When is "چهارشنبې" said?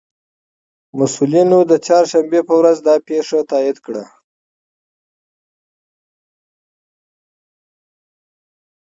1.85-2.41